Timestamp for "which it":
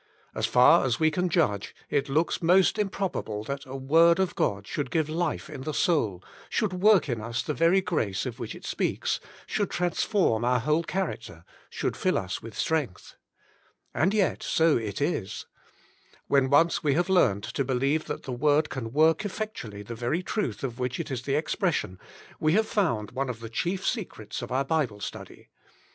8.39-8.65, 20.79-21.11